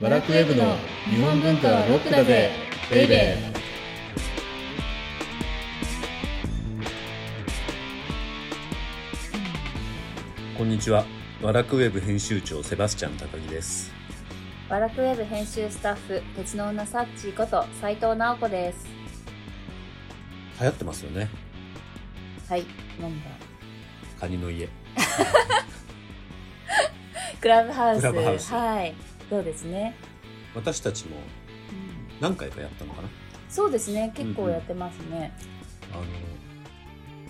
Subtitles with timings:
[0.00, 2.50] バラクウェブの日本文化はロックだぜ
[2.90, 11.04] ベイベーこんにちは。
[11.42, 13.90] ワラクウェブ編集長セバスチャン高木です。
[14.68, 18.86] バラクウェブ編集スタッフ、鉄の女サッチーこと斉藤直子です。
[20.60, 21.28] 流行ってますよね。
[22.48, 22.64] はい、
[23.00, 23.26] なんだ？
[24.20, 24.68] カニの家。
[27.40, 28.00] クラブハウス。
[28.00, 28.94] クラブハウスはい。
[29.30, 29.94] そうですね。
[30.54, 31.22] 私たちもうん
[32.20, 33.08] 何回かやったのかな？
[33.50, 34.12] そうですね。
[34.14, 35.32] 結構やってますね。
[35.92, 36.02] あの、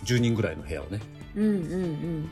[0.05, 1.01] 10人ぐらいの部屋をね、
[1.35, 2.31] うんうんうん。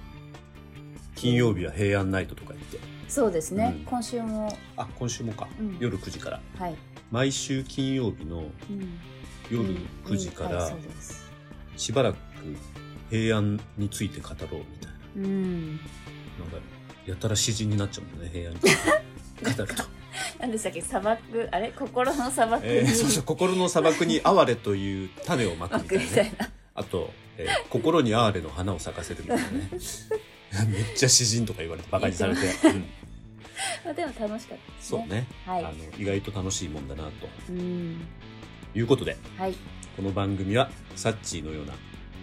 [1.15, 3.75] 金曜日は平安ナイトとか言って、そうですね。
[3.79, 6.41] うん今週も、あ、今週もか、うん夜9時から。
[6.59, 6.75] はい。
[7.11, 8.39] 毎週金曜日の
[8.71, 8.99] うん
[9.51, 11.31] 夜うん9時からはいそうです。
[11.77, 12.17] しばらく
[13.11, 15.77] 平安について語ろうみたいうん。
[15.77, 15.83] な。
[16.41, 16.59] なんか、
[17.07, 18.61] やたら詩人になっちゃうんだね、平安に
[19.43, 19.85] 語ると。
[20.39, 20.81] 何でしたっけ？
[20.83, 21.73] 砂漠、あれ？
[21.73, 26.11] 心の砂漠に、えーそうそう、心の砂漠に哀れという種をまくまみたいな、ね。
[26.15, 26.51] たいな。
[26.75, 29.69] あと、えー心に哀れの花を咲かせるみたいなね。
[30.71, 32.41] めっちゃ詩人とか言われてバカにされて。
[32.69, 32.85] うん
[33.85, 34.99] まあでも楽しかったですね。
[34.99, 35.75] そうね、はいあの。
[35.99, 37.11] 意外と楽しいもんだなと
[37.51, 38.01] うん。
[38.75, 39.55] いうことで、はい。
[39.97, 41.73] この番組はサッチーのような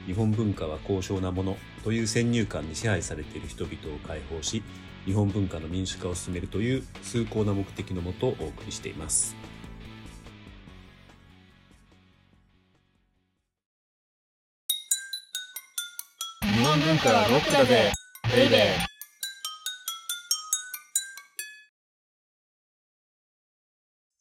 [0.06, 4.62] 日本文化は高尚なものという先入観に支配されている人々を解放し、
[5.06, 9.36] 日本文化の民主化を進めるという崇高な目的のもとお送りしています。
[16.44, 17.92] 日本文化はロックだぜ
[18.36, 18.60] ベイベー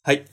[0.02, 0.24] はい。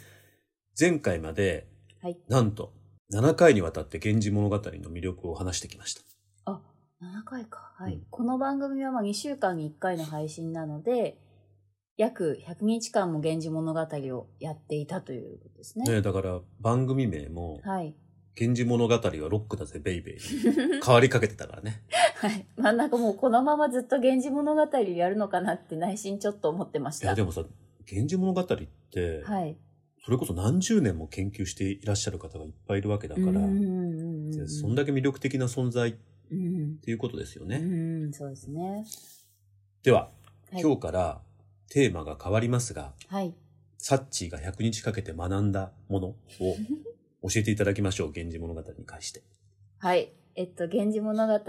[0.79, 1.67] 前回まで、
[2.01, 2.17] はい。
[2.29, 2.71] なんと
[3.13, 6.16] 7回にわたって源氏物語の魅力を話してきました。
[7.01, 7.71] あ、7回か。
[7.77, 7.93] はい。
[7.93, 11.17] うんこの番組はまあ2週間に1回の配信なので、
[11.97, 15.85] 約100日間も源氏物語をやっていたということですね。
[15.85, 17.95] ねだから番組名も、はい。
[18.39, 21.81] 源氏物語はロックだぜベイベーに 変わりかけてたからね。
[22.15, 22.45] はい。
[22.55, 27.07] まあなんかもうこのままずっと源氏物語をやるのかなって内心ちょっと思ってました。
[27.07, 27.43] いやでもさ、
[27.89, 29.57] 源氏物語って、はい。
[30.03, 33.41] それこそ何十年も研究していらっしゃる方がいっぱいいるわけだから。
[34.47, 35.95] そんだけ魅力的な存在っ
[36.31, 36.77] うん。
[36.77, 37.57] ていうことですようね。
[37.59, 38.85] ん、そうですね。
[39.83, 40.11] では、
[40.51, 41.21] はい今日から
[41.69, 43.33] テーマが変わりますが、はい。
[43.77, 46.15] サッチーが100日かけて学んだものを
[47.23, 48.11] 教えていただきましょう。
[48.15, 49.23] 源氏物語に関して。
[49.79, 50.13] はい。
[50.35, 51.39] えっと、源氏物語は、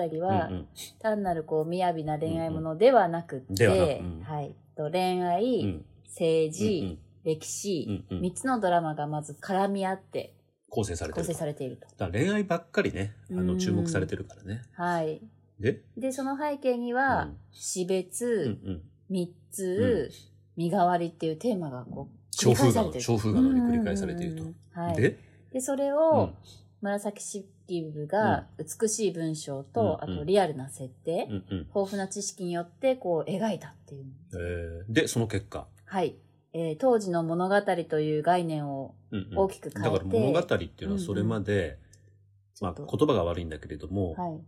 [0.49, 0.69] うんうん
[0.99, 4.55] 単なるこう、雅な恋愛ものではなくって、ではなくうんはい。
[4.77, 10.35] と恋愛、うん政治、うんうん歴史、うんうん三つのドラマがまず絡み合って
[10.71, 11.35] 構成されて構成。
[11.35, 11.87] されていると。
[11.97, 14.63] だ恋愛ばっかりね、あの、うん注目されてるからね。
[14.73, 15.21] はい。
[15.59, 18.83] で、で、その背景には、うん死うん別、うん。
[19.09, 20.11] 三つ、
[20.57, 24.55] 身代わりっていうテーマがこう、小風画の、繰り返されてる小風画のに繰り返されているとうん。
[24.73, 24.97] はい。
[24.97, 25.19] で、
[25.53, 26.35] で、それうをん、
[26.83, 31.59] 紫式部が美しい文章と、うんうんあとリアルな設定、うんうん。
[31.59, 34.05] 豊富な知識によってこう描いたっていう。
[34.35, 35.67] えーで、その結果。
[35.87, 36.15] はい。
[36.53, 41.79] えー当時の物語という概念をうんうん大きく変えて、だから物語っていうのはそれまで、
[42.61, 44.41] まあちょっと言葉が悪いんだけれども、はい。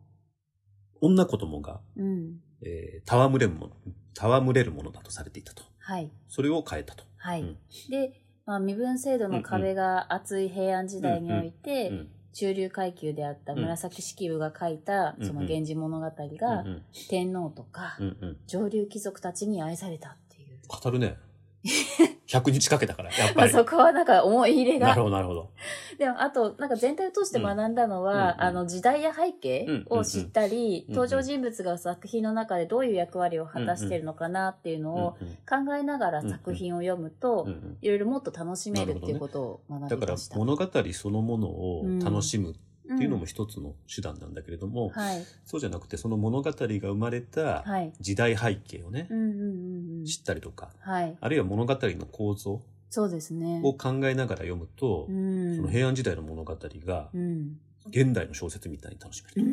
[1.01, 2.41] 女子供が、うん。
[2.63, 3.73] えー、戯れるもの、
[4.19, 5.63] 戯れるものだとされていたと。
[5.79, 6.11] はい。
[6.29, 7.05] それを変えたと。
[7.17, 7.43] はい。
[7.43, 7.57] うん
[7.89, 20.61] で、まあ、身分制度の壁が厚い平安時代において、うん中流階級であった紫式部が書いた、うんその源氏物語が、うんうん天皇とか、うんうん上流貴族たちに愛されたっていう。
[20.69, 21.17] 語るね。
[22.27, 23.53] 100日かけたから、やっまあ、ぱり。
[23.53, 24.89] そこはなんか思い入れが。
[24.89, 25.51] なるほど、なるほど。
[25.99, 28.25] でも、あと、なんか全体を通して学んだのは、うんうん。
[28.25, 31.01] うんあの、時代や背景を知ったり、うんうん。
[31.01, 35.35] 登場人物が作品の中でどういう役割を果たしてるのかなっていうのをうんうん
[35.67, 37.79] 考えながら作品を読むと、うんうん。
[37.83, 40.37] いろいろもっと楽しめるっていうことを学だからびました。
[40.39, 42.55] 物語そのものを楽しむっ
[42.99, 45.25] ていうのもん一つの手段なんだけれども、はい。
[45.45, 47.93] そうじゃなくてその物語が生まれたはい。
[48.01, 50.05] 時代背景をねう、んうんうんうん。
[50.05, 51.17] 知ったりとか、はい。
[51.21, 53.61] あるいは物語の構造そうですね。
[53.63, 55.57] を考えながら読むと、うん。
[55.57, 56.57] その平安時代の物語
[56.87, 57.61] がうん。
[57.89, 59.51] 現代の小説みたいに楽しめうる。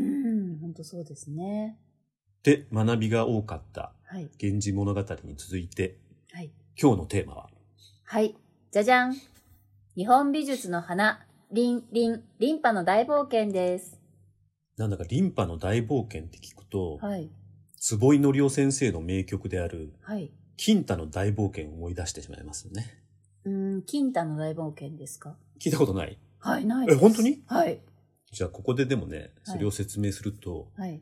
[0.55, 0.59] ん。
[0.59, 1.77] 本当そうですね。
[2.43, 4.29] で、学びが多かったはい。
[4.41, 5.97] 源氏物語に続いて、
[6.31, 6.51] はい。
[6.81, 7.49] 今日のテーマは、
[8.03, 8.35] はい。
[8.71, 9.15] じゃじゃん。
[9.95, 13.97] 日本美術の花、リン、リン、リンパの大冒険です。
[14.75, 17.29] なんだかリンパの大冒険って聞くと、はい。
[17.79, 20.29] 坪井紀夫先生の名曲である、はい。
[20.57, 23.01] 金太の大冒険を思い出してしまいますよね。
[23.45, 25.37] うーん、金太の大冒険ですか？
[25.61, 26.19] 聞いたことない？
[26.39, 26.97] はい、ないです。
[26.97, 27.41] え本当に？
[27.47, 27.79] はい。
[28.29, 31.01] じゃあここででもね、はいそれを説明すると、はい。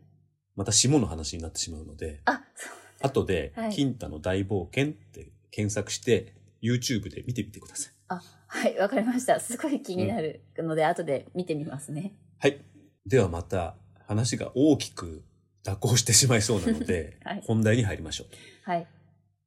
[0.56, 2.74] また下の話になってしまうので、あ、そう。
[3.02, 7.94] 後ではい、金太の大冒険って検索して YouTube で見てみてください。
[8.08, 9.40] あ、はい、わかりました。
[9.40, 12.14] すごい気になるので、後で見てみますね。
[12.40, 12.60] はい。
[13.06, 13.76] ではまた
[14.08, 15.24] 話が大きく
[15.64, 18.70] 蛇行してしまいそうなので、 はい本題に入りましょう。
[18.70, 18.88] はい、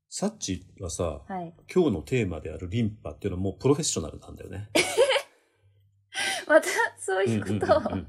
[0.08, 1.54] サッチはさ、はい。
[1.72, 4.68] 今日のテーマであるリンパっていうのはもうプロフェッショナルなんだよね。
[6.46, 6.68] また、
[6.98, 8.06] そういうことを、うんうんうん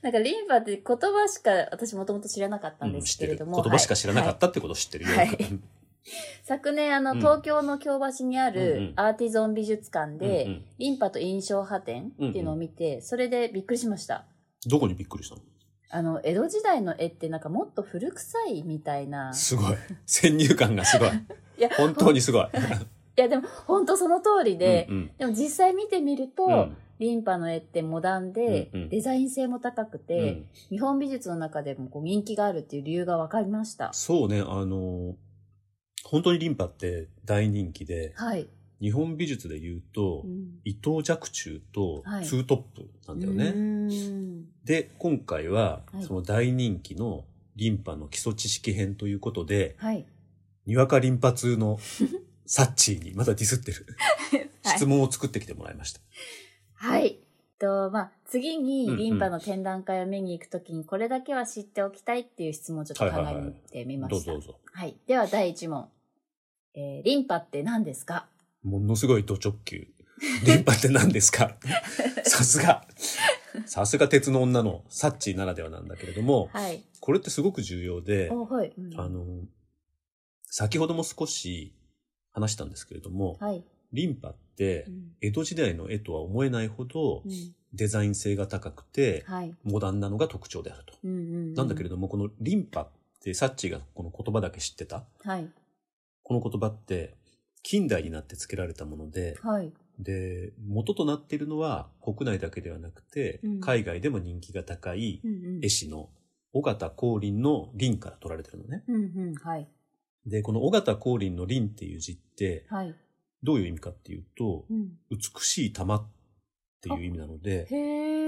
[0.00, 3.62] なんかリンパって言葉しか私もともと知らなかったんですうん知ってるけれども。
[3.62, 5.16] 言葉しか知らなかはいったってことを知ってるよ。
[5.16, 5.62] はいうん
[6.44, 14.24] 昨年、あの、うん東京の京橋にあうんうるんアーティゾン美術館で、うんうんリンパと印象派展っていうのを見て、それでびっくりしました。
[14.66, 15.42] どこにびっくりしたの？
[15.90, 19.32] あの、江戸時代の絵ってなんかもっと古臭いみたいな。
[19.34, 19.76] すごい。
[20.06, 21.08] 先入観がすごい。
[21.58, 22.42] いや、本当にすごい。
[22.44, 22.46] い
[23.16, 33.92] や、でも本当その通りで、うんでも実際見てみると、うんリンパの絵ってモダンで、うんうんデザイン性も高くうて、ん日本美術の中でもこう人気があるっていう理由が分かりました。
[33.92, 35.14] そうね、あの、
[36.12, 38.46] 本当にリンパって大人気で、はい。
[38.82, 43.46] 日本美術で言うと、うん伊藤若冲とはいツートップなんだよね。
[43.46, 47.24] うーんで、今回ははいその大人気の
[47.56, 50.04] リンパの基礎知識編ということで、はい。
[50.66, 51.78] にわかリンパ通の
[52.44, 53.86] サッチーにまだディスってる
[54.62, 56.00] はい質問を作ってきてもらいました。
[56.74, 57.20] はい。
[57.58, 64.32] と、まあ、次にリンパの展覧会を見に行くときにこれだけは知っておきたいっていう質問をちょっと考はいはいはいえてみました。
[64.32, 64.60] どうぞどうぞ。
[64.72, 64.96] はい。
[65.06, 65.88] では第1問。
[66.74, 68.26] えーリンパって何ですか？
[68.62, 69.86] ものすごいド直球。
[70.46, 71.56] リンパって何ですか？
[72.24, 72.86] さすが。
[73.66, 76.82] さすが鉄の女のサッチーならではなんだけれども、はい。
[77.00, 78.72] これってすごく重要で、おはい。
[78.78, 79.24] うんあの、
[80.44, 81.74] 先ほども少し
[82.30, 83.64] 話したんですけれども、はい。
[83.92, 89.54] リンパってうん江戸時代の絵とは思えないほどうんデザイン性が高くてはい。
[89.64, 90.94] モダンなのが特徴であると。
[91.06, 92.88] なんだけれども、このリンパっ
[93.20, 95.50] てサッチーがこの言葉だけ知ってたはい。
[96.40, 97.14] この言葉って
[97.62, 99.72] 近代になって付けられたもので、はい。
[99.98, 106.10] で、元となっているのは国内だけではなくて、うん海外でも人気が高いうんうん絵師の
[106.52, 108.82] 尾形光琳の琳から取られてるのね。
[108.88, 109.34] うんうん。
[109.34, 109.68] はい。
[110.26, 112.94] で、この尾形光琳の琳っていう字ってはい。
[113.42, 114.92] どういう意味かっていうと、うん。
[115.10, 116.06] 美しい玉っ
[116.80, 117.64] ていう意味なので。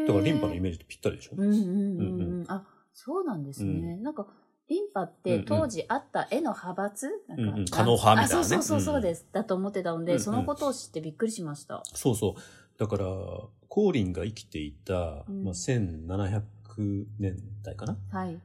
[0.07, 2.45] だからリンパのイメージとぴったりでしょ、うんうんうんうんうん。
[2.49, 3.97] あ、そうなんですね。
[3.97, 4.27] なんか、
[4.69, 7.09] リンパって当時あった絵の派閥？
[7.29, 9.27] うんうんか狩野派みたいなねあそうそうそうそううんです。
[9.33, 11.83] だと思ってたので、うんうんそのことを知ってびっくりしました。
[11.95, 12.41] そうそう。
[12.79, 13.07] だから、
[13.71, 16.43] 光琳が生きていた、うんまあ、1700
[17.21, 18.41] 年代かなはい。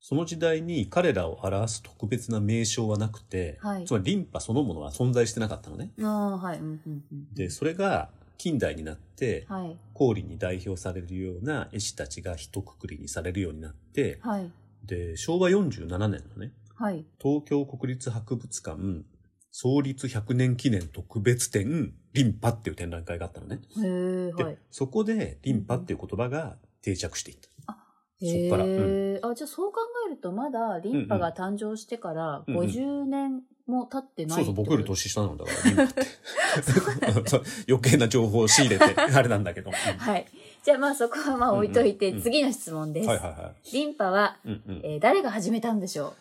[0.00, 5.92] その時代に彼らを表す特別な名称はなくて、はいつまりリンパそのものは存在してなかったのね。
[6.02, 6.58] ああ、はい。
[6.58, 7.34] うんうんうん。
[7.34, 9.78] で、それが近代になって、はい。
[9.94, 14.50] 光琳に代表されるような絵師たちが一括りにされるようになって、はい。
[14.84, 17.04] で、昭和47年のね、はい。
[17.20, 18.78] 東京国立博物館
[19.52, 23.60] 創立100年記念特別展リンパっていう展覧会があったのね。
[24.34, 24.58] はい。
[24.70, 27.48] そこでリンパっていう言葉が定着していった。
[28.20, 34.90] そへっからえ、あ、じゃあそう考えるとまだリンパが誕生してからうんうん50年も経ってないそうそう、僕よりと。
[34.90, 36.02] 年下なんだから、リンパって。
[37.68, 39.70] 余計な情報を仕入れて、あれなんだけど。
[39.70, 40.26] うんはい。
[40.64, 43.08] じゃあまあそこはまあ置いといて、次の質問です。
[43.08, 44.48] はいはいはリンパは、い。
[44.48, 46.14] うんうんえー誰が始めたんでしょ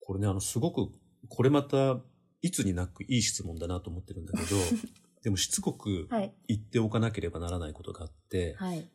[0.00, 0.92] これね、あの、すごく、
[1.28, 1.98] これまた、
[2.42, 4.56] いつになくいい質問だなと思ってるんだけど、
[5.22, 6.08] でもしつこく。
[6.46, 8.88] 言っておかなければならないことがあって、はい。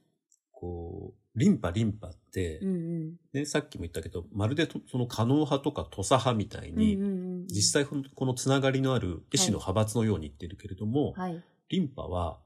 [0.52, 3.20] こう、リンパリンパって、うんうん。
[3.34, 11.42] ね、さっきも言ったけど、まるでとその可能派とか土佐派みたいに、うんうんうん、実際このこのつながりのある絵師の派閥のように言ってるけれども、はい。
[11.70, 12.40] リンパは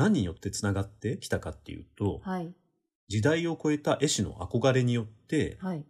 [0.00, 2.52] 何によってつながってきたかっていうと、はい。
[3.08, 5.84] 時代を超えた絵師の憧れによってはい。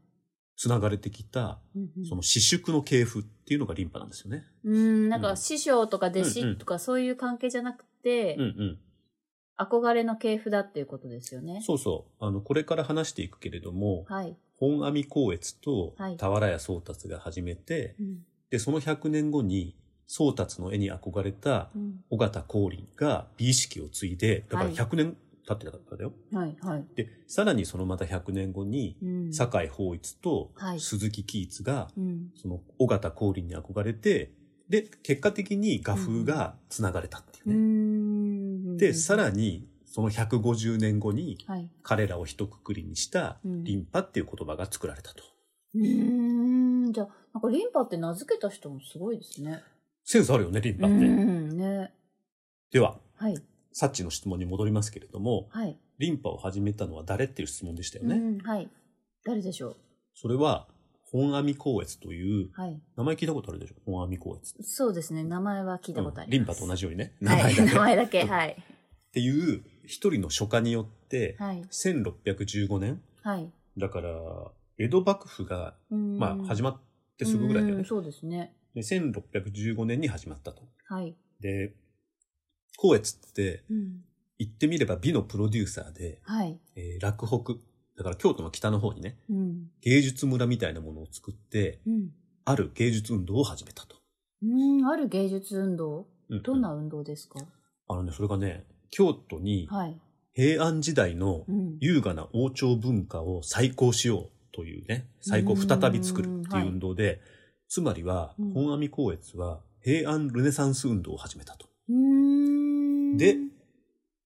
[0.56, 4.44] つながれてきた、うんうんその私淑の系譜っていうのがリンパなんですよね。
[4.64, 8.78] うん、なんうんか師匠とか弟子とかそういう関係じゃなくて、うんうん。
[9.58, 11.62] 憧れの系譜だっていうことですよね。
[11.64, 12.24] そうそう。
[12.24, 14.36] あの、これから話していくけれども、はい。
[14.56, 18.18] 本阿弥光悦とはい俵屋宗達が始めて、うん。
[18.50, 19.76] で、その100年後に
[20.10, 22.00] 宗達の絵に憧れたうん。
[22.10, 26.12] 尾形光琳が美意識を継いで、だからはい100年経ってたからだよ。
[26.32, 26.56] はい。
[26.60, 26.84] はい。
[26.96, 29.32] で、さらにそのまた100年後に、うん。
[29.32, 32.30] 酒井法一とはい鈴木喜一が、うん。
[32.34, 34.32] その尾形光琳に憧れて、
[34.68, 37.58] で、結果的に画風が繋がれたっていううね。
[38.74, 38.76] ん。
[38.78, 39.22] で、さに。
[39.22, 41.68] らに、その150年後に、はい。
[41.84, 45.22] 彼らを一括りにした、うんリンパっていう言葉が作られたと。
[45.76, 46.92] うーん。
[46.92, 49.62] じゃあ、なんかリンパって名付けた人もすごいですね。
[50.10, 51.06] センスあるよね、リンパうって。
[51.06, 51.56] ん。
[51.56, 51.92] ね。
[52.72, 53.40] では、はい。
[53.72, 55.78] サッチの質問に戻りますけれども、はい。
[55.98, 58.16] リンパを始めたのは誰っていう質問でしたよね。
[58.16, 58.38] うん。
[58.38, 58.68] はい。
[59.24, 59.76] 誰でしょう？
[60.16, 60.66] それは、
[61.12, 62.80] 本阿弥光悦という、はい。
[62.96, 63.74] 名前聞いたことあるでしょ？
[63.86, 64.64] 本阿弥光悦。
[64.64, 65.22] そうですね。
[65.22, 66.26] 名前は聞いたことあります。
[66.26, 67.12] うんリンパと同じようにね。
[67.20, 67.54] 名はい。
[67.54, 67.74] 前だけ。
[67.74, 68.22] 名前だけ。
[68.22, 68.48] うんはい。
[68.50, 71.62] っていう一人の書家によって、はい。
[71.70, 73.48] 1615年、はい。
[73.78, 74.10] だから、
[74.76, 76.80] 江戸幕府が、まあ、始ままっ
[77.16, 77.84] てすぐぐらいだよね。
[77.84, 78.56] そうですね。
[78.74, 80.62] で1615年に始まったと。
[80.88, 81.14] はい。
[81.40, 81.74] で、
[82.72, 84.04] 光悦ってうん。
[84.38, 86.58] 言ってみれば美のプロデューサーで、はい。
[86.74, 87.54] えー洛北、
[87.98, 89.70] だから京都の北の方にね、うん。
[89.82, 92.08] 芸術村みたいなものを作って、うん。
[92.46, 93.96] ある芸術運動を始めたと。
[94.42, 96.06] うん、ある芸術運動？
[96.30, 97.40] うんどんな運動ですか、
[97.88, 100.00] あのね、それがね、京都にはい。
[100.32, 101.76] 平安時代のうん。
[101.80, 107.20] 優雅な王朝文化を再興しようというね、再興うん再び作るってはいいう運動で、
[107.70, 111.68] つまりはうん、本阿弥光悦は平安ルネサンス運動を始めたと。
[113.16, 113.36] で、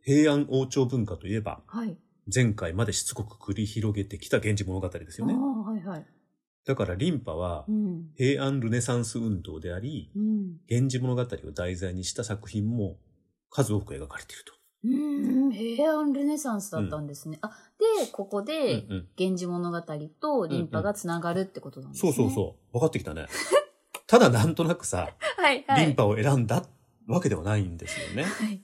[0.02, 1.96] 平安王朝文化といえば、はい。
[2.34, 6.06] 前回までしつこく繰り広げてきた源氏物語ですよねはいはい。
[6.64, 8.06] だからリンパはうん。
[8.16, 10.56] 平安ルネサンス運動であり、うん。
[10.68, 12.96] 源氏物語を題材にした作品も
[13.50, 14.54] 数多く描かれていると。
[14.84, 17.38] うーん、平安ルネサンスだったんですね。
[17.40, 17.48] あ、
[17.78, 19.80] で、ここで、うんうん源氏物語
[20.20, 22.12] とリンパがつながるってことなんですね。
[22.12, 22.72] そうそうそう。
[22.72, 23.26] 分かってきたね。
[24.06, 25.42] ただなんとなくさ、う。
[25.42, 25.86] はいはい。
[25.86, 26.64] リンパを選んだ
[27.06, 28.24] わけではないんですよね。
[28.24, 28.62] はい。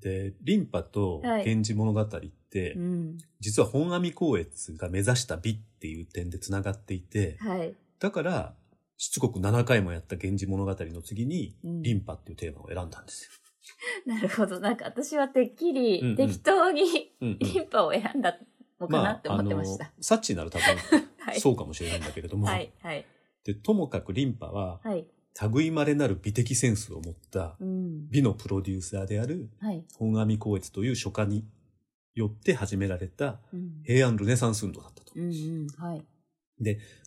[0.00, 2.08] で、リンパとはい源氏物語っ
[2.50, 3.18] て、うん。
[3.40, 7.74] 実は本阿弥光悦が目指した美っていう点で繋がっていて、はい。
[7.98, 8.54] だから、
[8.98, 13.30] しつこく7回もやった源氏物語の次に、うんリンパっていうテーマを選んだんですよ。
[14.06, 14.60] なるほど。
[14.60, 18.38] なんか私はてっきり、うんうん適当にうんうんリンパを選んだ
[18.80, 19.86] のかなって思ってました。
[19.86, 20.66] あの、サッチなら多分、
[21.18, 21.40] はい。
[21.40, 22.72] そうかもしれないんだけれども、はい。
[22.80, 23.04] はい。
[23.44, 25.06] で、ともかくリンパは、はい。
[25.52, 28.08] 類まれなる美的センスを持ったうん。
[28.08, 29.84] 美のプロデューサーであるはい。
[29.96, 31.44] 本阿弥光悦という書家に
[32.14, 33.82] よって始められたうん。
[33.84, 35.12] 平安ルネサンス運動だったと。
[35.14, 35.66] うんうん。
[35.76, 36.04] はい。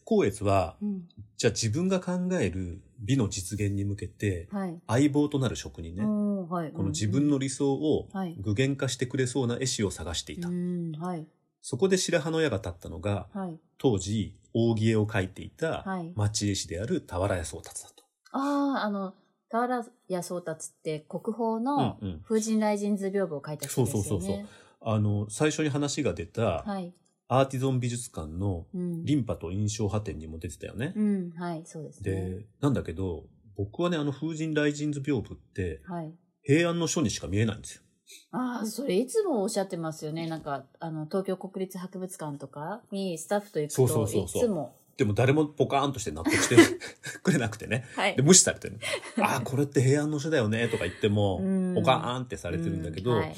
[0.05, 1.07] 光悦は、うん。
[1.37, 4.79] じゃあ自分が考える美の実現に向けて、はい。
[4.87, 6.71] 相棒となる職人ね、はい。
[6.71, 10.49] この自分の理想をはい具現化してくれそうな絵師を探していた。
[10.49, 10.91] うん。
[10.93, 11.25] はい。
[11.61, 13.57] そこで白羽の矢が立ったのが、はい。
[13.77, 18.03] 当時、扇絵を描いていたはい町絵師である俵屋宗達だと。
[18.31, 19.13] ああ、あの、
[19.49, 23.91] 俵屋宗達って国宝のうんうん風神雷神図屏風を書いた人ですよね。
[23.91, 24.47] そうそうそうそう
[24.81, 26.93] あの、最初に話が出た、はい。
[27.31, 29.05] アーティゾン美術館のうん。
[29.05, 30.93] リンパと印象派展にも出てたよね。
[30.95, 31.31] うん。
[31.37, 31.61] はい。
[31.65, 32.11] そうですね。
[32.11, 36.11] で、なんだけど、僕はね、あの風神雷神図屏風って、はい。
[36.41, 37.83] 平安の書にしか見えないんですよ。
[38.31, 40.27] ああ、それいつもおっしゃってますよね。
[40.27, 44.75] なんか、あの、東京国立博物館とかにスタッフと行くと、そうそうそうそういつも。
[44.97, 46.57] でも誰もポカーンとして納得して
[47.23, 47.85] くれなくてね。
[47.95, 48.23] はいで、。
[48.23, 48.79] 無視されてる。
[49.21, 53.35] ああ、これって平安の書だよね、とか言ってもうん、ポカーンってされてるんだけど、うはい。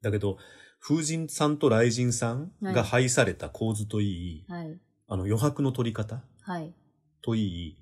[0.00, 0.38] だけど、
[0.86, 4.78] 風神さんと雷神さんが配された構図といい、はい。
[5.08, 6.74] あの余白の取り方はい。
[7.22, 7.78] といい、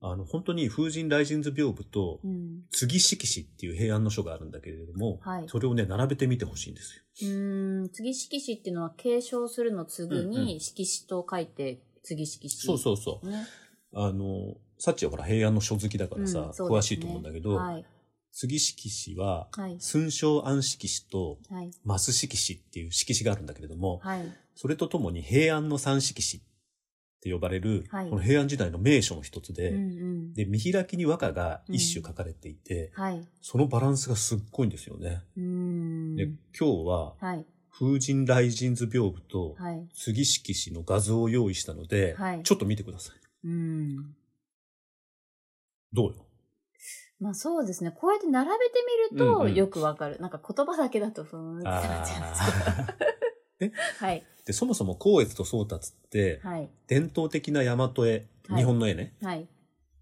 [0.00, 2.62] あの、本当に風神雷神図屏風とう、ん。
[2.70, 7.02] 次色紙っていう平安の書があるんだけれども、はいそれをね、並べてみてほしいんですよ。
[7.28, 12.50] うーん、次色紙っていうのは継承するの次うんうんに色紙と書いて次色紙。
[12.50, 13.30] そうそうそう。
[13.30, 13.46] ね。
[13.92, 17.84] あの、サッチはほら平安の書好きだからさ、うんね詳しいと思うんだけど、はい。
[18.38, 19.76] 次色紙は、はい。
[19.78, 21.70] 寸章暗色紙とはい。
[21.84, 24.30] マス色紙っていう色紙があるんだけれども、はい。
[24.54, 26.44] それとともに平安の三色紙っ
[27.22, 30.34] て呼ばれる、はいこの平安時代の名所の一つで、うんうん。
[30.34, 33.26] で、見開きに和歌が一首書かれていて、はい。
[33.40, 35.22] そのバランスがすっごいんですよね。
[35.34, 37.46] で、今日は、はい。
[37.70, 39.88] 風神雷神図屏風とはい。
[39.94, 43.16] 次色紙の画像を用意したので、はいちょっと見てください。
[43.44, 44.14] うん。
[45.94, 46.25] どうよ？
[47.20, 47.90] まあそうですね。
[47.90, 48.72] こうやって並べて
[49.10, 50.18] みるとうんうんよくわかる。
[50.20, 53.72] なんか言葉だけだとふーんってなっちゃうんですけど。
[53.98, 54.24] はい。
[54.44, 56.68] で、そもそも光悦と宗達って、はい。
[56.86, 59.48] 伝統的な大和絵、はい日本の絵ね、はい。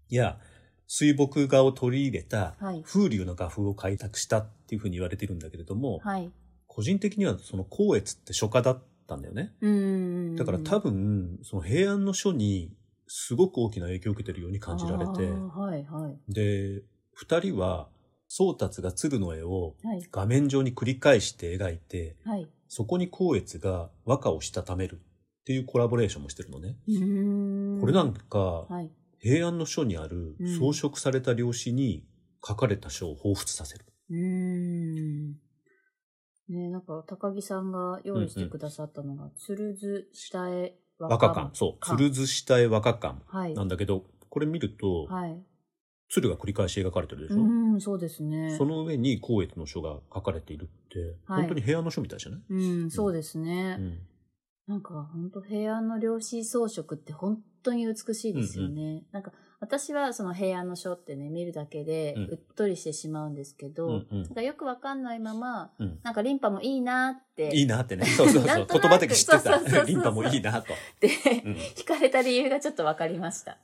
[0.09, 0.39] いや、
[0.87, 6.31] 水墨画を取り入れたはい風流の画風を開拓したっていうふうに言われているんだけれども、はい。
[6.67, 9.53] 個人的にはその光悦って書家だったんだよね。
[9.61, 10.35] うーん。
[10.35, 12.75] だから多分、その平安の書に
[13.07, 16.33] すごく大きな影響を受けてるように感じられてはいはい。
[16.33, 16.83] で、
[17.15, 17.87] 二人は
[18.27, 20.07] 宗達が鶴の絵をはい。
[20.11, 22.47] 画面上に繰り返して描いて、はい。
[22.67, 26.75] そこに光悦が和歌をしたためるっていうコラボレーションもしてるのね。
[27.79, 28.91] これなんか、はい。
[29.19, 32.05] 平安の書にあるうん装飾された料紙に
[32.45, 33.85] 書かれた書を彷彿させる。
[34.09, 35.35] うーん。
[36.49, 41.49] ねなんか、高木さんが用意してくださったのが、つるず下絵和歌館。
[41.53, 41.85] そう。
[41.85, 43.53] 鶴図下絵和歌館はい。
[43.53, 45.41] なんだけど、これ見ると、はい。
[46.09, 48.55] 鶴が繰り返し描かれてるでしょ、うーん、そうですね。
[48.57, 53.77] その上に光悦の書が書かれているって、はい本当に平安の書みたいじゃない、うん、そうですね。
[53.79, 53.99] うん
[54.67, 59.03] なんか本当平安の量子装飾って本当に美しいですよね。
[59.11, 68.05] なんか私はその平安の書ってね、見るだけでうんうっとりしてしまうんですけど、うんうんなんかよくわかんないまま、うんなんかリンパもいいなって、いいなってね。
[68.05, 68.65] そうそうそう。
[68.69, 69.83] 言葉的に知ってた。
[69.83, 70.73] リンパもいいなと。
[70.99, 71.09] で、
[71.45, 73.59] うん惹かれた理由がちょっとわかりました。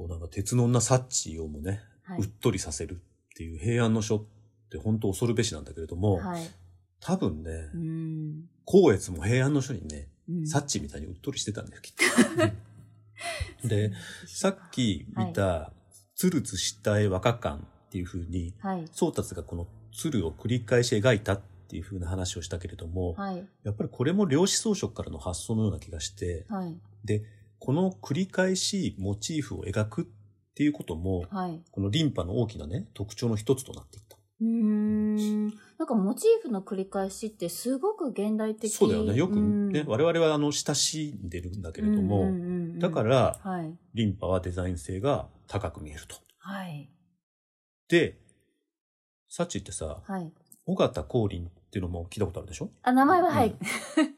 [0.00, 2.96] こうなんか鉄の女サッチーをもね、はいうっとりさせるっ
[3.36, 4.24] ていう平安の書っ
[4.70, 6.50] て本当恐るべしなんだけれども、はい。
[7.00, 8.48] 多分ねう、ん。
[8.66, 11.94] 光悦も平安の書にね、うんサッチーみたいにうっとりしてたんだよ、きっ
[13.60, 13.68] と。
[13.68, 13.92] で、
[14.26, 15.72] さっき見た、
[16.14, 18.88] つるつしたえ和歌館っていう風に、はい。
[18.92, 23.46] 宗達がこの鶴を繰り返し描いたっていう風な話をしたけれども、はい。
[23.64, 26.74] やっぱりこれも量子装飾からの発想のような気がして、はい。
[27.04, 27.22] で、
[27.60, 30.04] この繰り返しモチーフを描くっ
[30.54, 31.60] ていうことも、はい。
[31.70, 34.16] このリンパの大きなね、特徴の一つとなっていった。
[34.40, 35.46] うーん。
[35.46, 39.14] なんかモチーフの繰り返しってすごく現代的そうだよね。
[39.14, 43.76] よくね、うん我々はあの、親しんでるんだけれども、うんうんうんうんだから、はい。
[43.92, 46.16] リンパはデザイン性が高く見えると。
[46.38, 46.88] はい。
[47.88, 48.18] で、
[49.28, 50.32] サチってさ、はい。
[50.66, 52.70] 尾形光琳っていうのも聞いたことあるでしょ？
[52.82, 53.54] あ、名前ははい。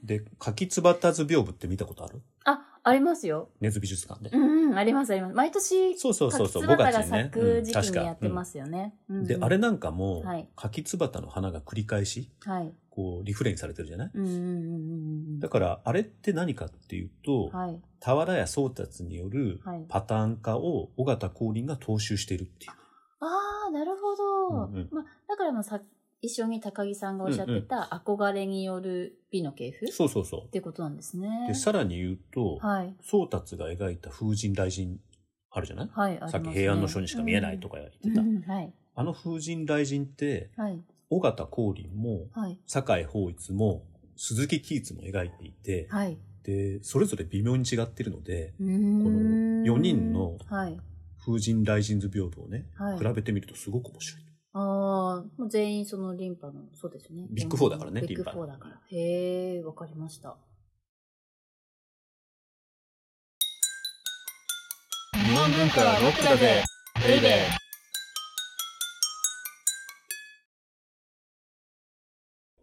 [0.05, 2.23] で、柿つばた図屏風って見たことある？
[2.45, 3.49] あ、ありますよ。
[3.61, 4.31] 根津美術館で。
[4.37, 5.35] うんうん、ありますあります。
[5.35, 7.31] 毎年、そうそうそうそう、5柿つばたが月にね咲。
[7.31, 8.95] く時期にやってますよね。
[9.09, 12.73] で、あれなんかも、はい柿つばたの花が繰り返し、はい。
[12.91, 14.11] こう、リフレインされてるじゃない？
[14.15, 14.47] うんうんうんうんう
[15.37, 15.41] ん。
[15.41, 17.81] だから、あれって何かっていうと、はい。
[18.01, 22.73] 俵屋宗達によるはいパターン化を尾形光琳が踏襲しているっていう。
[23.21, 24.51] ああ、なるほど。
[24.91, 25.81] まあ、だからまあさ、
[26.23, 29.87] 一緒に高木さんがおっしゃってた憧れによる美の系譜？
[29.87, 31.53] っそうそうそていうことなんですねう。。
[31.53, 32.95] で、さらに言うと、はい。
[33.03, 34.99] 宗達が描いた風神雷神
[35.51, 38.21] あるじゃない、はい、ねさっき平安の書にしか見えないとか言ってた。
[38.21, 38.73] うんうんはい。
[38.95, 40.81] あの風神雷神って、はい。
[41.11, 42.59] 尾形光琳も、はい。
[42.67, 43.83] 酒井抱一も、
[44.17, 46.17] 鈴木其一も描いていて、はい。
[46.45, 50.79] で、それぞれ微妙に違ってるので、この四人のはい。
[51.25, 54.22] 風神雷神図屏風をね、はい比べてみるとすごく面白い。
[54.55, 54.59] あ
[55.25, 57.27] あ、もう全員その琳派の、そうですよね。
[57.31, 58.81] Big Four だからね Big 琳派 Four だから。
[58.91, 60.37] へえ、わかりました。
[65.15, 66.63] 日本文化はロックだぜ
[67.07, 67.33] ベイベー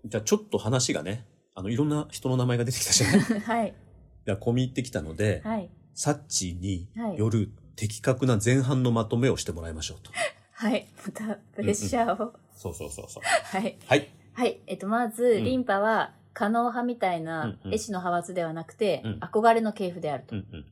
[0.05, 3.19] じゃあちょっと話がね、あの、いろんな人の名前が出てきたじゃない？
[3.41, 3.73] はい。
[4.25, 5.69] じゃあ込み入ってきたので、はい。
[5.93, 10.11] サッチーにはいよる的確な前半のまとめをしてもらいましょうと。
[10.59, 10.85] はい。
[11.05, 12.33] また、プレッシャーを。
[12.53, 13.23] そうそうそうそう。
[13.23, 13.77] はい。
[13.87, 14.09] はい。
[14.33, 14.59] はい。
[14.67, 20.35] えっと、まず、うんリンパは、可能派みたいなうんうん絵師の派閥ではなくて、うん憧れの系譜であると。
[20.35, 20.65] うんうん。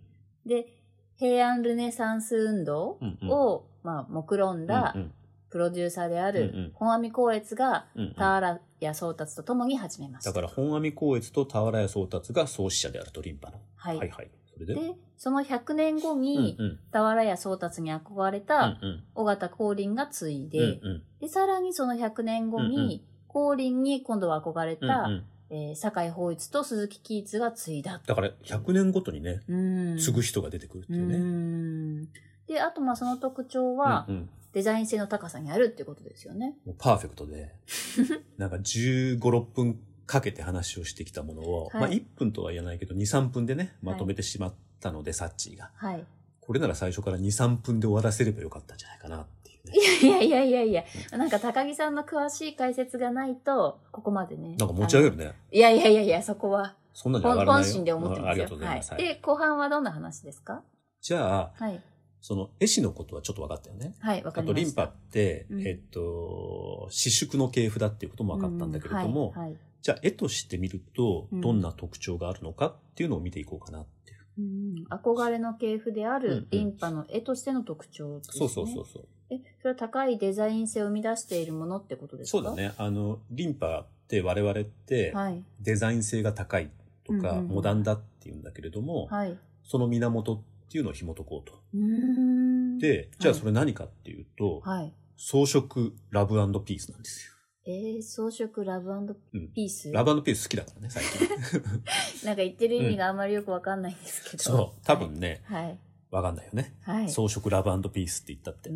[0.46, 0.68] で、
[1.16, 5.14] 平安ルネサンス運動うんうんを、まあ、目論んだうんうん
[5.50, 10.32] プロデューサーであうんうんる本阿弥光悦が、うんうん田原谷宗達と共に始めました。
[10.32, 13.60] だから本阿弥光悦と俵屋宗達が創始者であると、リンパの。
[13.78, 13.98] はい。
[13.98, 14.30] はいはい。
[14.66, 14.76] で？
[14.76, 28.02] で、その100年後に、うんうん田原谷宗達に憧れうんたうん尾形光琳が継いで、うんうんで、さらにその100年後に、光琳に今度は憧れた、うんうんえー酒井法一と鈴木喜一が継いだ。
[28.06, 29.56] だから100年ごとにね、う
[29.96, 29.98] ん。
[29.98, 31.16] 継ぐ人が出てくるっていうね。
[31.16, 32.06] うん。
[32.48, 36.58] で、あとまあその特徴は、うんうんデザイン性の高さにあるっていうことですよね。
[36.66, 37.54] もうパーフェクトで、
[38.40, 45.70] なんか15、6分かけて話をしてきたものを、はいまあ1分とは言わないけど2、3分でね、まとめてしまったので、サッチーが。
[45.76, 46.04] はい。
[46.42, 49.74] これなら最初から2、3分で終わらせればよかったんじゃないかなっていうね。
[50.02, 54.56] いやいやいやいやいや、なんか高木さんの詳しい解説がないと、ここまでね。
[54.58, 55.26] なんか持ち上げるね。
[55.26, 55.34] ね。
[55.52, 57.64] いやいやいやいや、そこはそんなんじゃ上がらないよ。
[57.66, 58.28] 本心で思ってますよ。
[58.28, 58.92] あありがとうございます。
[58.92, 58.96] は。
[58.96, 60.64] はいいで、後半はどんな話ですか？
[61.02, 61.82] じゃあ、はい。
[62.22, 63.94] その絵師のことはちょっと分かったよね。
[64.00, 64.86] はい、わかあとリンパ。
[64.86, 74.18] って、うんえっと、私縮の系譜だっていうことも分かったんだけれども、うんはいはいじゃあ絵として見ると、うんどんな特徴があるのかっていうのを見ていこうかなっていう。
[74.40, 78.34] うん憧れの系譜であうんうんるリンパの絵としての特徴ですね。
[78.40, 79.08] そうそうそうそう。
[79.30, 82.38] え、それは高いデザイン性を生み出しているものってことですか？
[82.38, 82.56] そうだ。
[82.56, 82.74] ね。
[82.78, 85.44] あの、リンパって我々ってはい。
[85.62, 86.70] デザイン性が高い
[87.04, 89.32] とか、うんうんうんモダンだっていうんだけれども、はい。
[89.32, 91.60] うその源っていうのを紐解こうと。
[91.76, 92.78] ーん。
[92.78, 94.94] で、じゃあそれ何かっていうと、はい。
[95.18, 97.34] 装飾ラブピースなんですよ。
[97.70, 101.28] えー、装飾ラブうんピース、ラブピース好きだからね、最近。
[102.26, 104.44] なんか言ってる意味があんまりよくわかんないんですけど。
[104.44, 105.78] そう、多分ね、はい。
[106.10, 106.78] わかんないよね。
[106.84, 107.10] はい。
[107.10, 108.70] 装飾ラブピースって言ったって。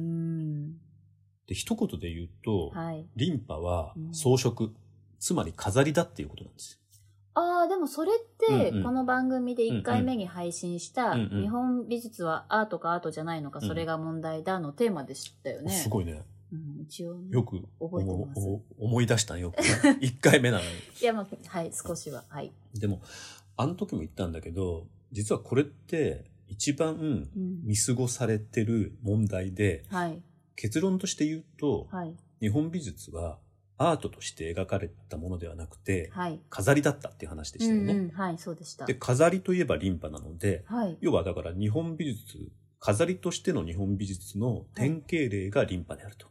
[1.47, 3.07] で、一言で言うと、はい。
[3.15, 4.71] リンパはうん装飾、
[5.19, 6.79] つまり飾りだっていうことなんですよ。
[7.33, 15.71] ああ、でもそれって、うんうんこの番組で1回目に配信した、うんうん日本美術はアートかアートじゃないのか、うんそれが問題だのテーマでしたよね。
[15.71, 16.25] すごいね。
[16.51, 19.97] うん、一応ね、よく覚えてますおお思い出したねよくね。
[20.01, 20.69] 一回目なのに。
[21.01, 22.25] いや、まあ、はい、少しは。
[22.27, 22.51] はい。
[22.73, 23.01] でも、
[23.57, 27.61] あの時も言ったんだけど、実はこれって一番うん。
[27.63, 30.21] 見過ごされてる問題で、はい。
[30.55, 32.13] 結論として言うと、はい。
[32.41, 33.39] 日本美術は
[33.77, 36.39] アートとして描かれたものではなくて、はい。
[36.49, 37.93] 飾りだったっていう話でしたよね。
[37.93, 38.09] うんうん。
[38.09, 38.93] はい、そうでしたで、。
[38.93, 40.97] 飾りといえばリンパなので、はい。
[41.01, 46.27] 要はだから日本美術、飾りとしての日本美術の典型例がリンパであると。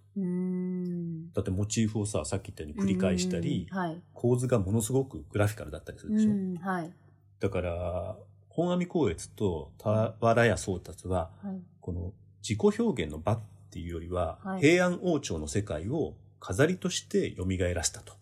[1.32, 4.02] だってモチーフをさ、さっき言ったように繰り返したり、うんはい。
[4.12, 6.30] 構図がものすごくグラフィカルだったりするでしょ？
[6.30, 6.92] うん、はい。
[7.38, 8.16] だから、
[8.48, 11.60] 本阿弥光悦と俵屋宗達は、はい。
[11.80, 18.14] この自己表現の場っていうよりは、はい平安王朝の世界を飾りとして蘇らせたと。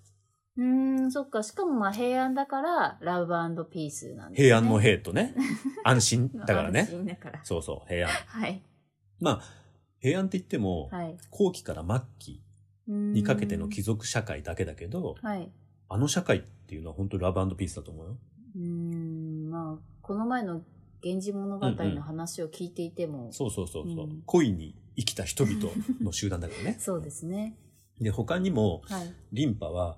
[0.58, 0.64] うー
[1.06, 1.42] ん、そっか。
[1.44, 4.44] しかもまあ平安だから、ラブピースなんですね。
[4.46, 5.34] 平安の平とね、
[5.84, 6.86] 安心だから安ね。
[6.90, 7.44] 心だから。
[7.44, 8.12] そうそう、平安。
[8.12, 8.62] はい。
[9.20, 9.42] まあ、
[10.00, 11.16] 平安って言っても、はい。
[11.30, 12.42] 後期から末期
[12.88, 15.48] ににかけての貴族社会だけだけど、はい。
[15.88, 18.16] あの社会っていうのは本当にラブピースだと思うよ。
[18.56, 20.62] うーん、まあ、この前の
[21.02, 25.70] 源氏物語の話を聞いていても、そうそうそうそう、うん恋に生きた人々
[26.02, 26.76] の集団だからね。
[26.80, 27.56] そうですね。
[28.00, 29.14] で、他にも、はい。
[29.32, 29.96] リンパは、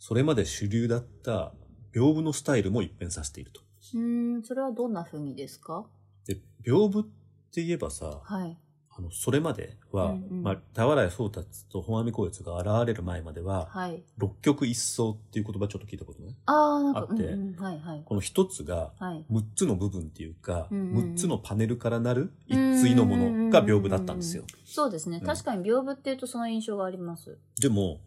[0.00, 1.52] それまで主流だった
[1.94, 3.60] 屏風のスタイルも一変させていると。
[3.94, 5.84] うーん、それはどんな風にですか？
[6.26, 7.04] で、屏風っ
[7.52, 8.58] て言えばさ、はい。
[8.92, 14.02] あの、それまでは、うんうんまあ、俵屋宗達と本阿弥光悦が現れる前までは、はい。
[14.16, 16.34] 六曲一層っていう言葉ちょっと聞いたことね。
[16.46, 18.02] ああ、なんか、あってうんうん、はいはい。
[18.04, 19.24] この一つが、はい。
[19.30, 24.44] 六つの部分っていうか、うんうんうん六つのパネルからなる一対のものが屏風だったんですよ。
[24.64, 25.18] そうですね。
[25.18, 27.38] うん確かに屏風っていうとその印象があります。
[27.60, 28.00] でも、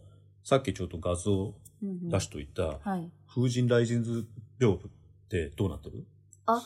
[0.44, 3.10] さっきちょっと画像出しといた、はい。
[3.28, 4.28] 風神雷神図
[4.60, 4.92] 屏風っ
[5.30, 6.06] てどうなってる？
[6.46, 6.62] あ、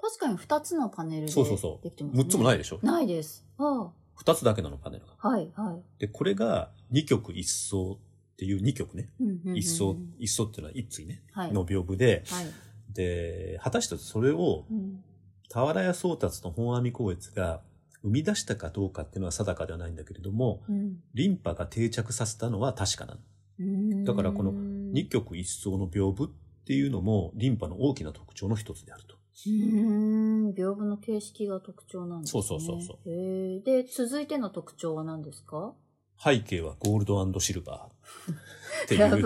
[0.00, 2.22] 確かに2つのパネルでそうそうそうできてますね。
[2.22, 2.78] 六つもないでしょ？
[2.82, 3.44] ないです。
[3.58, 5.12] あ二つだけなのパネルが。
[5.20, 6.00] あ、はい、はい。
[6.00, 9.10] で、これが二曲一層っていう二曲ね。
[9.20, 11.22] うんうんうんうん一層、一層っていうのは一対ね。
[11.32, 11.52] はい。
[11.52, 12.46] の屏風で、はい。
[12.92, 15.02] で、果たしてそれをうん
[15.50, 17.60] 俵屋宗達の本阿弥光悦が
[18.02, 23.16] 生み出したかどうかっていうのは定かではないんだけれども、うんリンパが定着させたのは確かな
[23.58, 24.04] の。
[24.04, 26.30] だからこの二曲一層の屏風っ
[26.66, 29.16] ていうのもリンパの大きな特徴の一つであると。
[29.46, 32.42] うーん、屏風の形式が特徴なんですね。
[32.42, 33.60] そうそうそうそへえ。
[33.60, 35.74] で、続いての特徴は何ですか？
[36.22, 38.32] 背景はゴールドシルバー
[38.84, 39.16] ってラブ。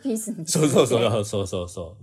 [0.00, 1.96] ピースにそうそうそはうそうそうそ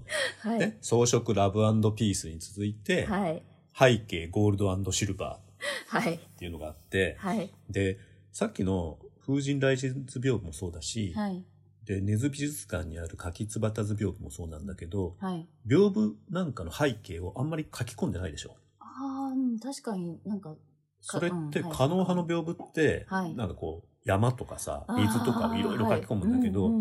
[0.45, 0.55] う。
[0.55, 0.59] い。
[0.59, 1.59] ね、装飾ラブ
[1.95, 3.43] ピースに続いて、はい。
[3.77, 5.52] 背景ゴールドシルバー
[5.87, 6.15] はい。
[6.15, 7.51] っていうのがあって、はい。
[7.69, 7.97] で、
[8.31, 11.43] さっきの風神雷神図屏風もそうだし、はい。
[11.85, 15.47] で、根津美術館にある柿つばた図屏風もそうなんだけど、はい。
[15.67, 18.55] 屏風なんかの背景をあんまり書き込んでないでしょ。
[18.79, 20.55] あ確かになんか、
[21.01, 26.71] それって、可能派の屏風って、はいなんかこう、山とかさ、水とかをいろいろ書き込むんだけど、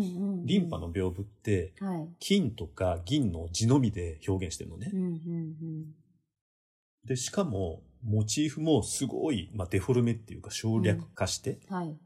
[0.45, 2.09] リンパの屏風って、はい。
[2.19, 4.97] 金とか銀の字のみで表現してるのねう。
[4.97, 5.95] んうん
[7.05, 11.75] で、しかも、モチーフもすごい、まあ、デフォルメっていうか省略化して、うん。
[11.75, 11.97] はい。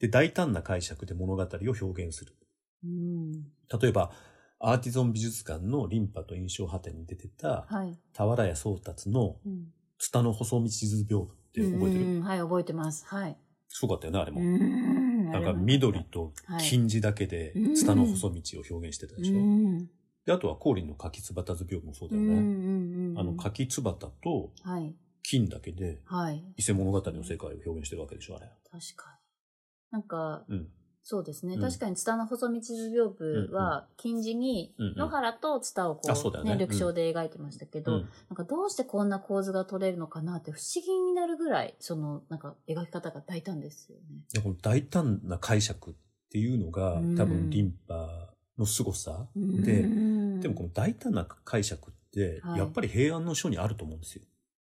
[0.00, 1.48] で、大胆な解釈で物語を
[1.80, 2.36] 表現する。
[2.84, 3.32] うん。
[3.80, 4.12] 例えば、
[4.58, 7.98] アーティゾン美術館のリンパと印象派展に出てた、はい。
[8.14, 13.06] 俵屋宗達のうんツタの細道図屏風って覚えてる、うんはい、覚えてます。
[13.06, 13.36] はい。
[13.68, 14.40] すごかったよね、あれも。
[14.42, 19.38] んなんか緑と金字だけではいツタの細道を表現してたでしょ？
[19.38, 19.90] うん。
[20.26, 22.28] で、あとは光琳の柿つばた図屏風もそうだよね。
[22.28, 23.18] うんうんうん。
[23.18, 24.94] あの柿つばたとはい。
[25.22, 26.44] 金だけではい。
[26.56, 28.46] 伊勢物語の世界を表現してるわけでしょ、あれ。
[28.70, 29.92] 確かに。
[29.92, 30.68] なんか、うん。
[31.08, 31.54] そうですね。
[31.54, 44.24] うん確かに、ツタの細道図屏風は、金字に野原とツタをこう、ねね、緑章で描いてましたけど、うんなんかどうしてこんな構図が取れるのかなって不思議になるぐらい、その、なんか描き方が大胆ですよね。
[44.32, 45.94] でこの大胆な解釈っ
[46.30, 50.15] ていうのが、うん多分リンパの凄さうんで、うん
[50.46, 54.22] でもこの大胆な解釈って、はいやっぱり平安の書にあると思うんですよ。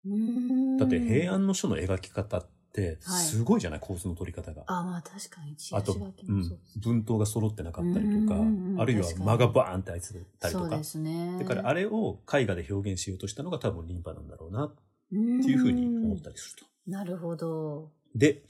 [0.06, 2.42] うんだって平安の書の描き方っ
[2.74, 4.64] て、はいすごいじゃない、構図の取り方が。
[4.68, 8.36] あ、まあ確かに、あと、うん文頭が揃ってなかったりとか
[8.82, 10.08] あるいは間がバーンって開いて
[10.40, 10.84] たりとかそうで。
[10.84, 11.38] すね。
[11.40, 14.76] だからあれを絵画で表現しようとしたのが多分リンパなんだろうなっっ
[15.10, 16.92] てていうふうに思ったりすると。
[16.92, 17.92] なるほど。
[18.16, 18.44] で、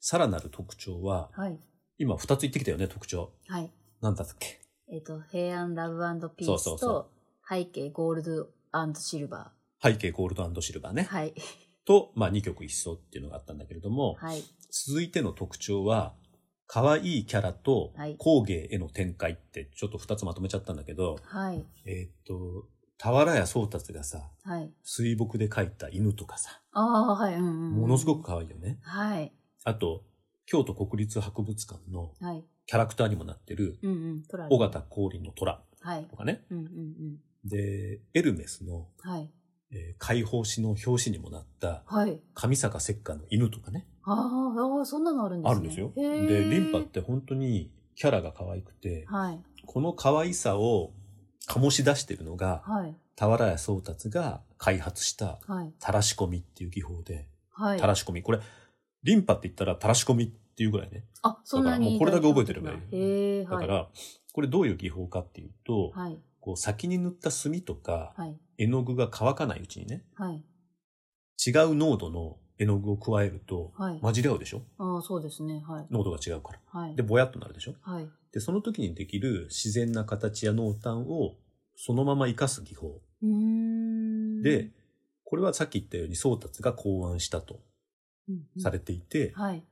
[0.00, 1.58] さらなる特徴は、はい。
[1.98, 3.32] 今二つ言ってきたよね、特徴。
[3.48, 3.70] はい。
[4.00, 4.60] なんだったっけ？
[4.92, 7.10] えっ、と、平安ラブピースと、
[7.48, 8.48] 背景ゴールド
[8.94, 11.02] シルバ背景ゴールドシルバーね。
[11.08, 11.14] ー。
[11.14, 11.34] はい。
[11.84, 14.42] と、まあ二曲一層っていうのがあったんだけれども、はい。
[14.70, 16.14] 続いての特徴は、
[16.66, 21.64] 可愛いキャラとはい工芸への展開ってちょっと二つまとめちゃったんだけど、はい。
[21.86, 24.72] えーっと、俵屋宗達がさ、はい。
[24.82, 27.34] 水墨で描いた犬とかさ、ああ、はい。
[27.34, 27.80] うんうんうん。
[27.82, 28.78] ものすごく可愛いよね。
[28.82, 29.32] はい。
[29.64, 30.02] あと、
[30.46, 32.44] 京都国立博物館のはい。
[32.70, 33.80] キャラクターにもなってる、
[34.48, 36.04] 尾形光琳の虎はい。
[36.04, 36.44] とかね。
[37.44, 39.28] で、エルメスの、はい。
[39.72, 42.20] えー解放誌の表紙にもなった、はい。
[42.32, 45.50] 上坂石火の犬とかね、あーあー、そんなのあるんですね。
[45.50, 45.92] あるんですよ。
[45.96, 49.40] で、リンパって本当にキャラが可愛くて、はい。
[49.66, 50.92] この可愛さを
[51.48, 52.94] 醸し出してるのが、はい。
[53.16, 55.72] 俵屋宗達が開発した、はい。
[55.80, 57.80] たらし込みっていう技法で、はい。
[57.80, 58.22] たらし込み。
[58.22, 58.38] これ、
[59.02, 61.04] リンパって言ったらたらし込みっていうぐらいね。
[61.22, 61.78] あ、そんなに。
[61.78, 63.44] だからもうこれだけ覚えてればいい。
[63.46, 63.88] だから、
[64.34, 66.18] これどういう技法かっていうと、はい。
[66.38, 68.38] こう先に塗った墨とか、はい。
[68.58, 70.44] 絵の具が乾かないうちにね、はい。
[71.46, 74.62] 違う濃度の絵の具を加えると、はい混じり合うでしょ？
[74.76, 75.62] ああ、そうですね。
[75.66, 75.86] はい。
[75.90, 76.60] 濃度が違うから。
[76.66, 77.02] はいで、。
[77.02, 77.74] ぼやっとなるでしょ？
[77.80, 78.08] はい。
[78.32, 81.36] で、その時にできる自然な形や濃淡を
[81.74, 83.00] そのまま活かす技法。
[83.22, 84.42] うーん。
[84.42, 84.72] で、
[85.24, 87.60] これはさっき言ったように宗達が考案したと
[88.28, 89.64] うんうん、されていて、はい。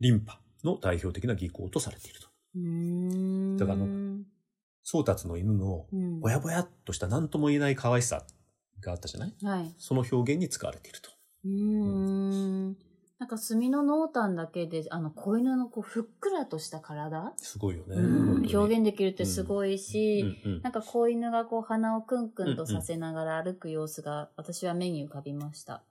[0.00, 2.26] リンパの代表的な技巧とされていると。
[3.58, 4.24] だからあの
[4.82, 8.24] 宗達の犬のうん、ぼやぼやっとした何とも言えない可愛さ
[8.80, 9.34] があったじゃない？
[9.42, 9.74] はい。
[9.78, 11.10] その表現に使われていると。
[11.44, 11.50] うー
[12.70, 12.76] ん。
[13.18, 17.96] なんか墨の濃淡だけで、あの、子犬のこう、ふっくらとした体、すごいよね。
[18.54, 20.22] 表現できるってすごいし、
[20.62, 25.82] なんか子犬がこう鼻をクンクンとさせながら歩く様子が私は目に浮かびました。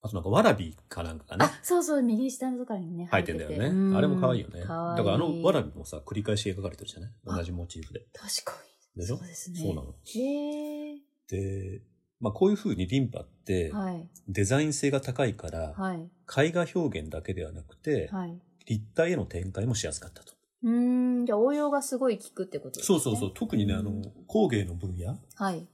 [0.00, 3.66] あとなんかわらびかなんかがねあ、、そうそう、右下のところにね、入ってんだよね。
[3.66, 4.62] うんあれも可愛いよね。
[4.64, 7.10] 可愛いだからあのわらびもさ、繰り返し描かれてるじゃない？
[7.26, 8.06] あ同じモチーフで。
[8.14, 8.62] 確か
[8.96, 9.00] に。
[9.02, 9.18] でしょ？
[9.18, 9.60] そうですね。
[9.60, 9.94] そうなの。
[10.04, 10.98] へえ。
[11.28, 11.82] で、
[12.20, 14.08] まあこういう風にリンパってはい。
[14.28, 16.08] デザイン性が高いから、はい。
[16.46, 18.38] 絵画表現だけではなくて、はい。
[18.66, 20.34] 立体への展開もしやすかったと。
[20.62, 22.98] うーん、じゃあ応用がすごい効くってことですね。
[22.98, 23.32] そうそうそう。
[23.34, 25.66] 特にね、あの、工芸の分野、はい。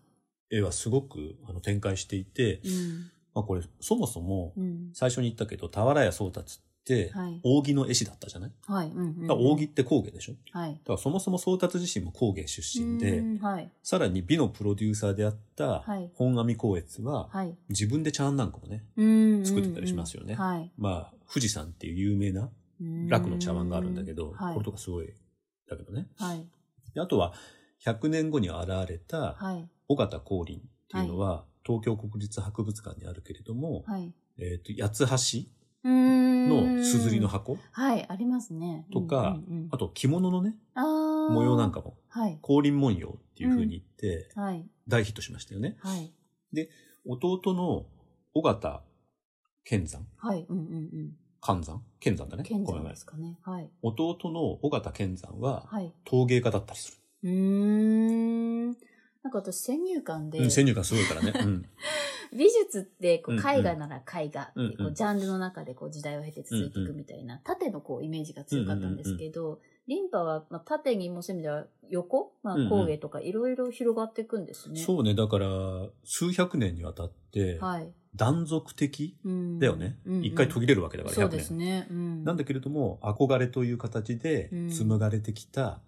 [0.50, 3.10] 絵はすごくあの展開していて、うん。
[3.34, 4.90] まあこれ、そもそも、うん。
[4.92, 8.88] 最初に言ったけど、俵屋宗達ってはい、扇の絵師だったじゃない、はい。
[8.88, 10.34] うん、扇って工芸でしょ？
[10.52, 10.74] だはい。
[10.86, 13.70] からそもそも宗達自身も工芸出身で、うんはい。
[13.82, 17.56] さらに美のプロデューサーであったはい本阿弥光悦は、はい。
[17.70, 19.04] 自分でチャーンなんかもね、う
[19.40, 19.46] ん。
[19.46, 20.70] 作ってたりしますよねうんはい。
[20.76, 22.50] まあ、富士山っていう有名な
[23.08, 25.06] 楽の茶碗があるんだけど、はいこれとかすごい、
[25.70, 26.06] だけどね。
[26.18, 26.46] はい。
[26.94, 27.32] であとは、
[27.86, 29.66] 100年後に現れた、はい。
[29.88, 34.12] 尾形光琳っていうのは、東京国立博物館にあるけれども、はい。
[34.38, 35.48] えっ、と、八つ橋
[35.84, 38.86] のすずりの箱、はい、ありますね。
[38.92, 42.38] とかうんうんうんあと着物のね、模様なんかも、はい。
[42.42, 44.66] 光琳文様っていう風に言って、はい。
[44.88, 45.76] 大ヒットしましたよね。
[45.80, 46.12] はい。
[47.06, 47.86] 弟の
[48.34, 48.82] 尾形
[49.64, 50.46] 健山はい。
[50.48, 51.12] うんうんうん。
[51.40, 51.82] 寒山？
[52.00, 52.44] 健山だね。
[52.44, 53.38] 賢者ごめんごめんですかね。
[53.42, 53.70] はい。
[53.82, 55.92] 弟の尾形健山ははい。
[56.04, 56.98] 陶芸家だったりする。
[57.24, 58.43] うーん。
[59.24, 61.32] なんか私先入観で、うん、先入観すごいからね。
[61.34, 61.64] うん。
[62.36, 74.80] 美術ってこううんうん絵画なら絵画ってうんうんこうジャンルの中でこう時代を経て続いていくみたいな縦のこうイメージが強かったんですけど、リンパはまあ縦にもそういう意味では横、まあ、うんうん工芸とかいろいろ広がっていくんですね。
[74.80, 75.14] そうね。
[75.14, 75.48] だから、
[76.04, 77.90] 数百年にわたって、はい。
[78.14, 79.98] 断続的うんだよね。
[80.04, 81.58] うんうん一回途切れるわけだから、100そうです年。
[81.58, 81.86] ね。
[81.90, 85.80] うん、なんだけれども、憧れという形でうん紡がれてきた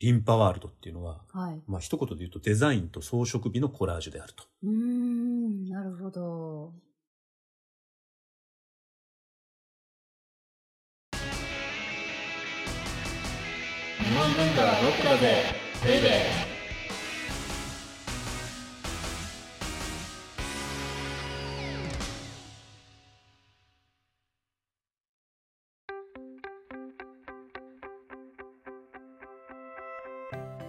[0.00, 1.62] リンパワールドっていうのは、はい。
[1.66, 4.44] まあ一言で言うとデザインと装飾美のコラージュであると。
[4.62, 6.72] うーん、なるほど。
[14.04, 15.44] 日本文化はロックだぜ
[15.84, 16.53] ベイベー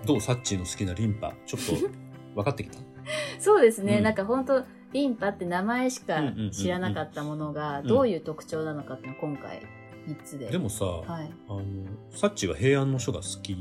[0.06, 1.88] どうサッチーの好きなリンパ、ちょっと
[2.36, 2.78] 分かってきた？
[3.39, 3.98] そうですね。
[3.98, 4.63] うんなんか本当
[4.94, 9.62] リンパって名前しかうんうんうんうん知らなかったものがうんどういう特徴なのかっていうのを今回
[10.08, 10.48] 3つで。
[10.48, 11.32] でもさ、はい。
[11.50, 11.62] あの、
[12.12, 13.56] サッチーは平安の書が好き。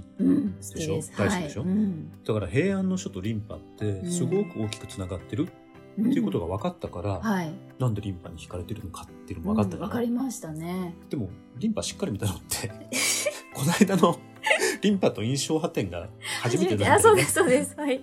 [0.75, 0.95] でしょ？
[0.95, 1.13] きです。
[1.17, 1.61] 大好きでしょ？
[1.63, 5.47] はいうんだから平安の書とリンパってすごく大きくつながってる？
[5.47, 5.47] っ
[5.97, 7.53] ていうことが分かったから、はい。
[7.79, 10.95] なんでリンパに惹かれてるのかっていうのも分かったうんわじゃないかりましたね。
[11.09, 12.69] でも、リンパしっかり見たのって、
[13.55, 14.19] この間の
[14.85, 16.11] リンパと印象派展が
[16.43, 17.75] 初めてだよねあ、そうです、そうです。
[17.75, 18.03] はい。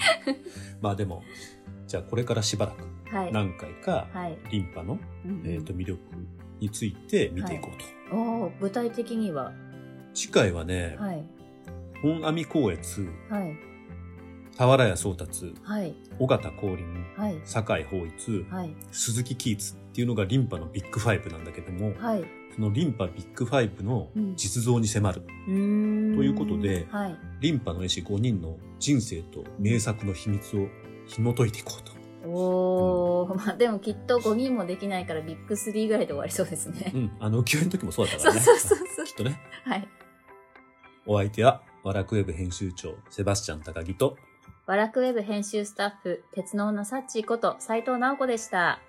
[0.82, 1.22] まあでも、
[1.86, 3.32] じゃあこれからしばらくはい。
[3.32, 4.38] 何回かはい。
[4.50, 6.00] リンパの、うんうんえー、と魅力
[6.60, 8.16] について見ていこうと。
[8.16, 9.54] おー具体的には？
[10.12, 11.24] 次回はね、はい。
[12.02, 13.56] 本阿弥光悦、はい。
[14.58, 15.94] 俵屋宗達、はい。
[16.18, 16.84] 尾形光琳、
[17.16, 17.40] はい。
[17.44, 18.76] 酒井法一、はい。
[18.92, 22.24] 鈴木キーツっていうのがリンパのビッグファイブなんだけども、はい。
[22.54, 25.22] そのリンパビッグファイブのうん実像に迫る。
[25.48, 27.18] うーんということではい。
[27.40, 30.68] リンパの絵師5人の人生と名作の秘密を
[31.06, 31.92] 紐解いていこうと。
[32.26, 36.92] おー、まあでもきっと5人もできないからビッグ3ぐらいで終わりそうですね。
[36.94, 37.10] うん。
[37.20, 38.46] あの、浮世絵の時もそうだったそうからね。
[38.46, 39.40] そうそうそうきっとね。
[39.64, 39.88] はい。
[41.06, 44.16] お相手は、ワラクウェブ編集長、セバスチャン高木と、
[44.66, 48.80] ワラクウェブ編集スタッフ、鉄の女サッチーこと斉藤直子でした。